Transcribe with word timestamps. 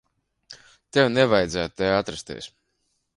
Tev 0.97 1.11
nevajadzētu 1.17 1.79
te 1.83 1.91
atrasties. 1.99 2.49